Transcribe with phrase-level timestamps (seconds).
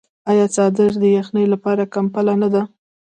[0.29, 2.61] آیا څادر د یخنۍ لپاره کمپله نه ده؟